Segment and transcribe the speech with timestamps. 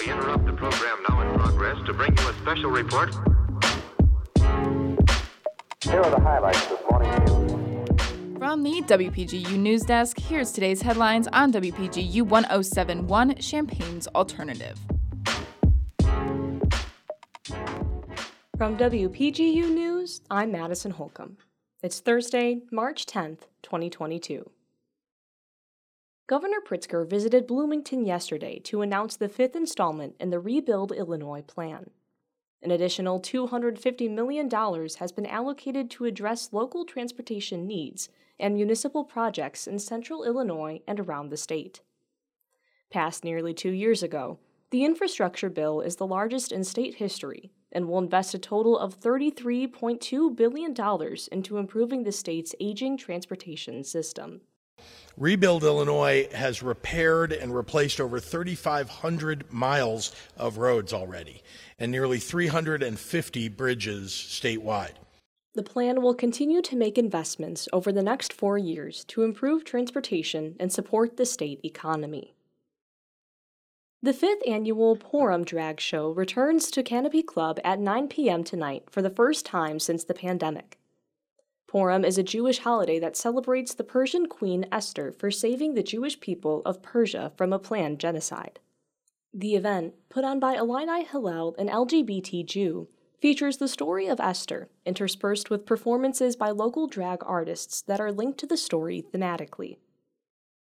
[0.00, 3.14] We interrupt the program now in progress to bring you a special report.
[5.82, 8.38] Here are the highlights this morning's news.
[8.38, 14.78] From the WPGU News Desk, here's today's headlines on WPGU 1071 Champaign's Alternative.
[18.56, 21.36] From WPGU News, I'm Madison Holcomb.
[21.82, 24.50] It's Thursday, March 10th, 2022.
[26.28, 31.90] Governor Pritzker visited Bloomington yesterday to announce the fifth installment in the Rebuild Illinois plan.
[32.60, 38.08] An additional $250 million has been allocated to address local transportation needs
[38.40, 41.82] and municipal projects in central Illinois and around the state.
[42.90, 44.40] Passed nearly two years ago,
[44.70, 48.98] the infrastructure bill is the largest in state history and will invest a total of
[48.98, 50.74] $33.2 billion
[51.30, 54.40] into improving the state's aging transportation system.
[55.18, 61.42] Rebuild Illinois has repaired and replaced over 3,500 miles of roads already
[61.78, 64.92] and nearly 350 bridges statewide.
[65.54, 70.54] The plan will continue to make investments over the next four years to improve transportation
[70.60, 72.34] and support the state economy.
[74.02, 78.44] The fifth annual Purim Drag Show returns to Canopy Club at 9 p.m.
[78.44, 80.78] tonight for the first time since the pandemic.
[81.76, 86.18] Purim is a Jewish holiday that celebrates the Persian queen Esther for saving the Jewish
[86.20, 88.60] people of Persia from a planned genocide.
[89.34, 92.88] The event, put on by Illini Hillel, an LGBT Jew,
[93.20, 98.38] features the story of Esther, interspersed with performances by local drag artists that are linked
[98.38, 99.76] to the story thematically.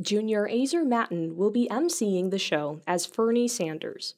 [0.00, 4.16] Junior Azer Matten will be emceeing the show as Fernie Sanders.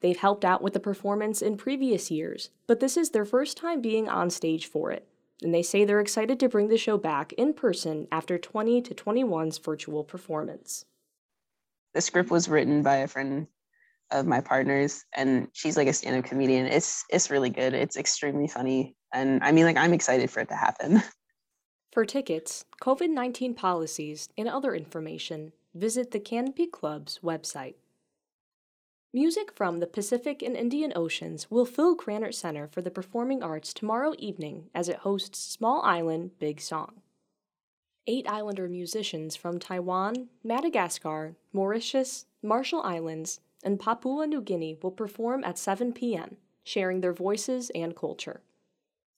[0.00, 3.80] They've helped out with the performance in previous years, but this is their first time
[3.80, 5.06] being on stage for it
[5.42, 8.94] and they say they're excited to bring the show back in person after 20 to
[8.94, 10.84] 21's virtual performance.
[11.94, 13.46] The script was written by a friend
[14.10, 16.66] of my partner's and she's like a stand-up comedian.
[16.66, 17.74] It's it's really good.
[17.74, 21.02] It's extremely funny and I mean like I'm excited for it to happen.
[21.92, 27.76] For tickets, COVID-19 policies, and other information, visit the Canopy Club's website.
[29.16, 33.72] Music from the Pacific and Indian Oceans will fill Krannert Center for the Performing Arts
[33.72, 37.00] tomorrow evening as it hosts Small Island Big Song.
[38.06, 45.44] Eight Islander musicians from Taiwan, Madagascar, Mauritius, Marshall Islands, and Papua New Guinea will perform
[45.44, 48.42] at 7 p.m., sharing their voices and culture.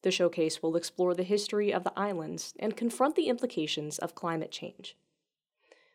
[0.02, 4.52] The showcase will explore the history of the islands and confront the implications of climate
[4.52, 4.96] change.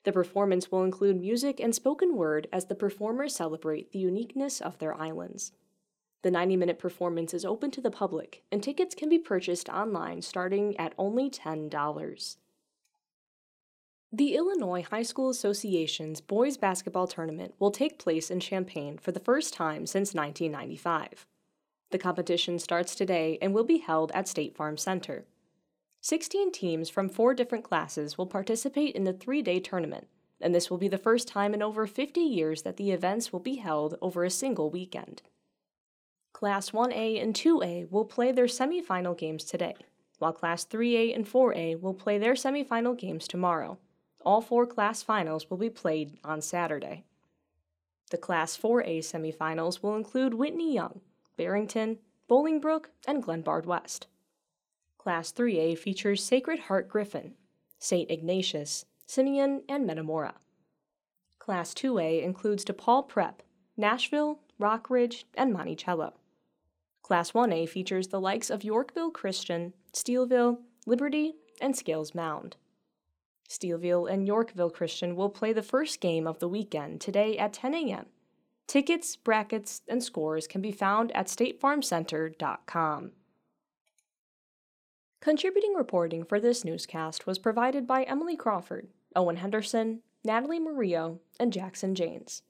[0.03, 4.77] The performance will include music and spoken word as the performers celebrate the uniqueness of
[4.77, 5.53] their islands.
[6.23, 10.21] The 90 minute performance is open to the public, and tickets can be purchased online
[10.21, 12.37] starting at only $10.
[14.11, 19.19] The Illinois High School Association's boys basketball tournament will take place in Champaign for the
[19.19, 21.25] first time since 1995.
[21.89, 25.25] The competition starts today and will be held at State Farm Center.
[26.03, 30.09] 16 teams from four different classes will participate in the three day tournament,
[30.41, 33.39] and this will be the first time in over 50 years that the events will
[33.39, 35.21] be held over a single weekend.
[36.33, 39.75] Class 1A and 2A will play their semifinal games today,
[40.19, 43.77] while Class 3A and 4A will play their semifinal games tomorrow.
[44.25, 47.05] All four class finals will be played on Saturday.
[48.11, 50.99] The Class 4A semifinals will include Whitney Young,
[51.37, 51.99] Barrington,
[52.29, 54.07] Bolingbrook, and Glenbard West.
[55.03, 57.33] Class 3A features Sacred Heart Griffin,
[57.77, 58.09] St.
[58.09, 60.35] Ignatius, Simeon, and Metamora.
[61.39, 63.43] Class 2A includes DePaul Prep,
[63.75, 66.13] Nashville, Rockridge, and Monticello.
[67.01, 72.55] Class 1A features the likes of Yorkville Christian, Steeleville, Liberty, and Scales Mound.
[73.49, 77.73] Steeleville and Yorkville Christian will play the first game of the weekend today at 10
[77.73, 78.05] a.m.
[78.67, 83.11] Tickets, brackets, and scores can be found at statefarmcenter.com.
[85.23, 91.53] Contributing reporting for this newscast was provided by Emily Crawford, Owen Henderson, Natalie Murillo, and
[91.53, 92.41] Jackson Janes.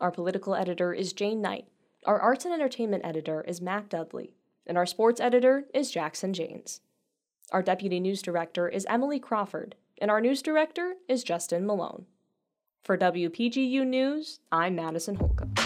[0.00, 1.68] Our political editor is Jane Knight.
[2.06, 4.32] Our arts and entertainment editor is Matt Dudley,
[4.66, 6.80] and our sports editor is Jackson Janes.
[7.52, 12.06] Our deputy news director is Emily Crawford, and our news director is Justin Malone.
[12.82, 15.57] For WPGU News, I'm Madison Holcomb.